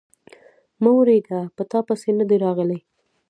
_مه 0.81 0.89
وېرېږه، 0.95 1.39
په 1.55 1.63
تاپسې 1.71 2.09
نه 2.19 2.25
دي 2.29 2.37
راغلی. 2.45 2.79